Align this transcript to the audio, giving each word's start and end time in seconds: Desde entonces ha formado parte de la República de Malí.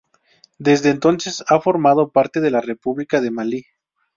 Desde 0.57 0.89
entonces 0.89 1.43
ha 1.47 1.59
formado 1.61 2.09
parte 2.11 2.41
de 2.41 2.49
la 2.49 2.59
República 2.61 3.21
de 3.21 3.29
Malí. 3.29 3.65